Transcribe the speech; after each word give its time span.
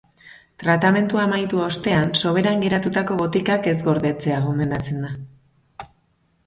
Tratamendua 0.61 1.25
amaitu 1.27 1.59
ostean 1.65 2.13
soberan 2.21 2.65
geratutako 2.65 3.19
botikak 3.21 3.71
ez 3.75 3.75
gordetzea 3.91 4.43
gomendatzen 4.49 5.09
da. 5.09 5.93